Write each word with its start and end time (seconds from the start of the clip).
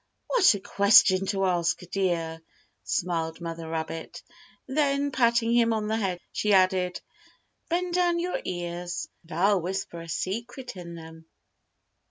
"What 0.25 0.55
a 0.55 0.59
question 0.59 1.27
to 1.27 1.45
ask, 1.45 1.77
dear!" 1.91 2.41
smiled 2.83 3.39
mother 3.39 3.69
rabbit. 3.69 4.23
Then, 4.65 5.11
patting 5.11 5.53
him 5.53 5.73
on 5.73 5.87
the 5.87 5.95
head, 5.95 6.19
she 6.33 6.53
added: 6.53 6.99
"Bend 7.69 7.93
down 7.93 8.17
your 8.17 8.41
ears, 8.43 9.07
and 9.21 9.31
I'll 9.33 9.61
whisper 9.61 10.01
a 10.01 10.09
secret 10.09 10.75
in 10.75 10.95
them." 10.95 11.27